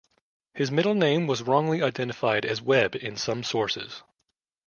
His 0.55 0.71
middle 0.71 0.95
name 0.95 1.27
was 1.27 1.43
wrongly 1.43 1.83
identified 1.83 2.43
as 2.43 2.59
Webb 2.59 2.95
in 2.95 3.15
some 3.15 3.43
sources. 3.43 4.01